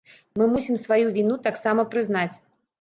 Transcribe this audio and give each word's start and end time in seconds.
Мы 0.41 0.47
мусім 0.53 0.79
сваю 0.85 1.13
віну 1.19 1.39
таксама 1.51 1.89
прызнаць. 1.95 2.31